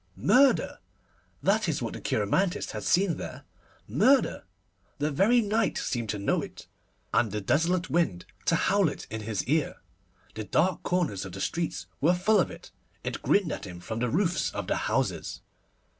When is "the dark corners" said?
10.33-11.23